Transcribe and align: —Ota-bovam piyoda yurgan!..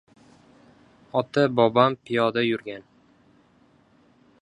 —Ota-bovam 1.21 1.99
piyoda 2.09 2.47
yurgan!.. 2.49 2.89